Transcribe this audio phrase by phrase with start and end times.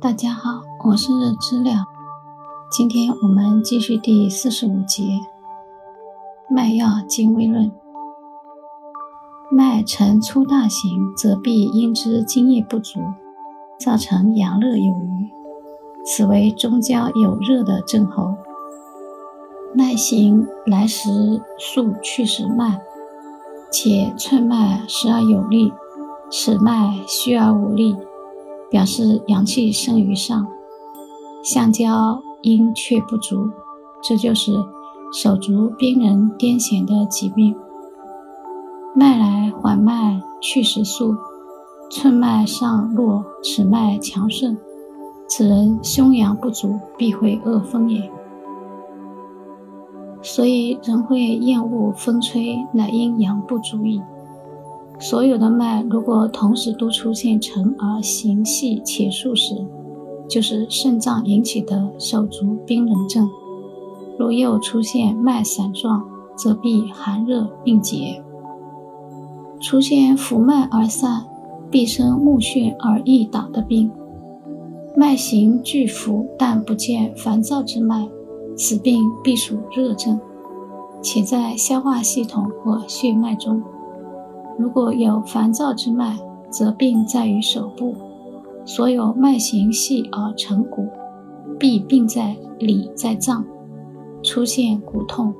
[0.00, 1.84] 大家好，我是知了。
[2.70, 5.02] 今天我们继续第四十五节
[6.48, 7.66] 《脉要精微论》。
[9.50, 12.98] 脉呈粗大型，则必因之津液不足，
[13.78, 15.30] 造成阳热有余，
[16.06, 18.36] 此为中焦有热的症候。
[19.74, 22.80] 脉行来时速，去时慢，
[23.70, 25.74] 且寸脉时而有力，
[26.30, 27.94] 尺脉虚而无力，
[28.70, 30.46] 表示阳气盛于上，
[31.42, 33.50] 相交阴却不足，
[34.02, 34.52] 这就是
[35.12, 37.54] 手足冰冷癫痫的疾病。
[38.94, 41.16] 脉来缓慢，去时速，
[41.90, 44.56] 寸脉上弱，尺脉强盛，
[45.28, 48.10] 此人胸阳不足，必会恶风也。
[50.22, 54.00] 所以人会厌恶风吹，乃阴阳不足矣。
[55.00, 59.54] 所有的脉如果同时都出现沉而形细且数时，
[60.28, 63.24] 就是肾脏引起的手足冰冷症；
[64.18, 66.04] 若又出现脉散状，
[66.36, 68.22] 则必寒热并结。
[69.58, 71.24] 出现浮脉而散，
[71.70, 73.90] 必生目眩而易倒的病。
[74.94, 78.06] 脉形俱浮，但不见烦躁之脉。
[78.56, 80.20] 此病必属热症，
[81.00, 83.62] 且在消化系统或血脉中。
[84.60, 86.18] 如果有烦躁之脉，
[86.50, 87.94] 则病在于手部。
[88.66, 90.86] 所有脉形细而成骨，
[91.58, 93.42] 必病在里在脏，
[94.22, 95.32] 出现骨痛。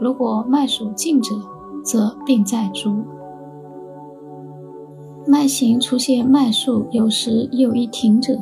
[0.00, 1.36] 如果脉属静者，
[1.84, 3.04] 则病在足。
[5.24, 8.36] 脉形出现脉数有时又一停者，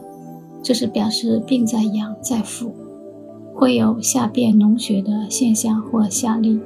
[0.62, 2.72] 这是表示病在阳在腹。
[3.54, 6.58] 会有下便脓血的现象或下痢，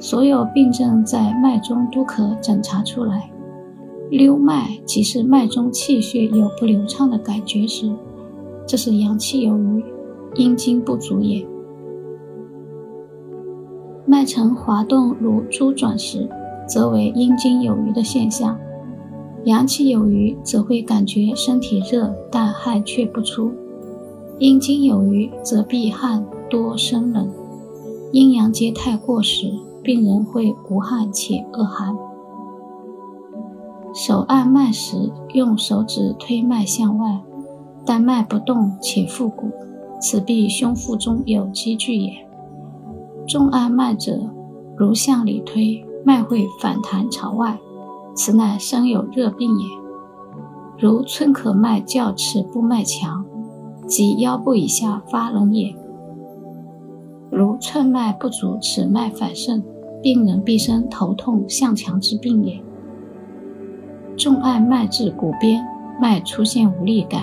[0.00, 3.30] 所有病症在脉中都可诊查出来。
[4.10, 7.92] 溜脉即是脉中气血有不流畅的感觉时，
[8.66, 9.84] 这是阳气有余，
[10.36, 11.46] 阴精不足也。
[14.06, 16.26] 脉沉滑动如珠转时，
[16.66, 18.56] 则为阴精有余的现象；
[19.44, 23.52] 阳气有余，则会感觉身体热，但汗却不出。
[24.38, 27.26] 阴精有余，则必汗多生冷；
[28.12, 29.52] 阴阳皆太过时，
[29.88, 31.96] 病人会无汗且恶寒。
[33.94, 37.22] 手按脉时，用手指推脉向外，
[37.86, 39.50] 但脉不动且复鼓，
[39.98, 42.12] 此必胸腹中有积聚也。
[43.26, 44.20] 重按脉者，
[44.76, 47.58] 如向里推，脉会反弹朝外，
[48.14, 49.64] 此乃生有热病也。
[50.78, 53.24] 如寸可脉较尺部脉强。
[53.86, 55.74] 即腰部以下发冷也，
[57.30, 59.62] 如寸脉不足，尺脉反盛，
[60.02, 62.60] 病人必生头痛、向强之病也。
[64.16, 65.64] 重按脉至骨边，
[66.00, 67.22] 脉出现无力感，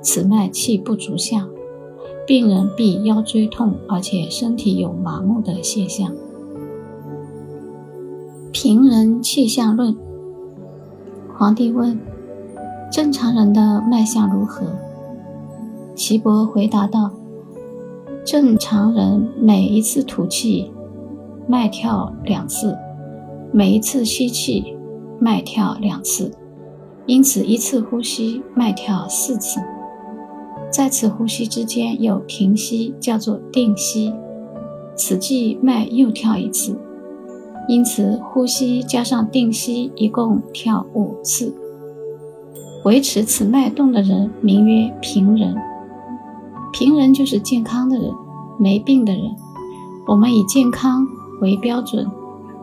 [0.00, 1.48] 此脉气不足象，
[2.26, 6.12] 病人必腰椎痛，而且身体有麻木的现象。
[8.52, 9.96] 平人气象论，
[11.36, 11.98] 皇帝问：
[12.90, 14.66] 正常人的脉象如何？
[15.94, 17.10] 岐伯回答道
[18.24, 20.70] ：“正常人每一次吐气，
[21.46, 22.74] 脉跳两次；
[23.52, 24.76] 每一次吸气，
[25.18, 26.30] 脉跳两次。
[27.06, 29.60] 因此，一次呼吸脉跳四次。
[30.70, 34.12] 在此呼吸之间有停息，叫做定息。
[34.94, 36.78] 此际脉又跳一次。
[37.68, 41.54] 因此，呼吸加上定息，一共跳五次。
[42.84, 45.54] 维持此脉动的人，名曰平人。”
[46.72, 48.10] 平人就是健康的人，
[48.58, 49.22] 没病的人。
[50.06, 51.06] 我们以健康
[51.42, 52.06] 为标准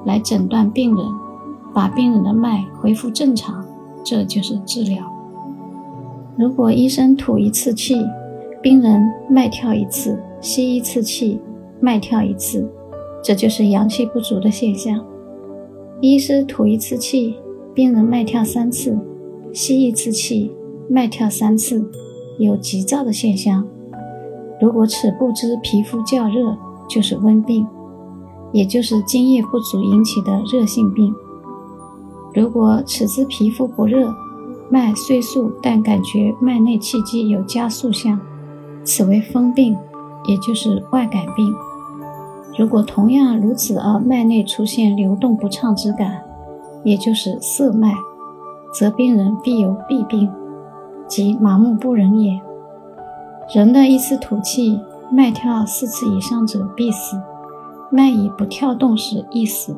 [0.06, 1.06] 来诊断病人，
[1.73, 3.63] 把病人的脉恢复正常，
[4.03, 5.03] 这就是治疗。
[6.38, 8.01] 如果医生吐一次气，
[8.62, 11.39] 病人脉跳一次；吸一次气，
[11.81, 12.68] 脉跳一次，
[13.22, 15.06] 这就是阳气不足的现象。
[16.00, 17.35] 医师吐一次气，
[17.73, 18.94] 病人脉跳三次；
[19.53, 20.51] 吸一次气，
[20.89, 21.85] 脉跳三次，
[22.38, 23.68] 有急躁的现象。
[24.62, 26.56] 如果此不知皮肤较热，
[26.88, 27.68] 就是温病，
[28.51, 31.13] 也就是津液不足引起的热性病。
[32.34, 34.13] 如果此之皮肤不热，
[34.69, 38.19] 脉虽速，但感觉脉内气机有加速象，
[38.84, 39.75] 此为风病，
[40.25, 41.54] 也就是外感病。
[42.57, 46.24] 如果同样如此而脉内出现流动不畅之感，
[46.84, 47.94] 也就是涩脉，
[48.74, 50.30] 则病人必有痹病，
[51.07, 52.40] 即麻木不仁也。
[53.56, 54.80] 人的一次吐气，
[55.12, 57.18] 脉跳四次以上者必死；
[57.91, 59.74] 脉已不跳动时易死；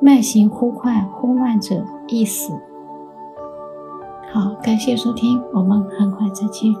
[0.00, 2.52] 脉行忽快忽慢者易死。
[4.32, 6.74] 好，感谢收听，我们很快再见。